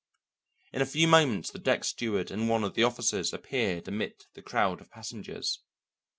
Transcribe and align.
In 0.73 0.81
a 0.81 0.85
few 0.87 1.07
moments 1.07 1.51
the 1.51 1.59
deck 1.59 1.83
steward 1.83 2.31
and 2.31 2.49
one 2.49 2.63
of 2.63 2.73
the 2.73 2.81
officers 2.81 3.33
appeared 3.35 3.87
amid 3.87 4.25
the 4.33 4.41
crowd 4.41 4.81
of 4.81 4.89
passengers. 4.89 5.59